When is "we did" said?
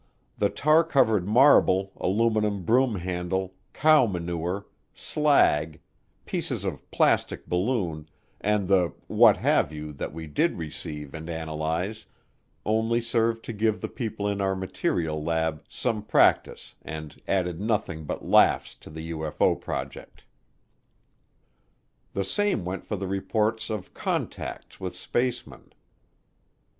10.11-10.57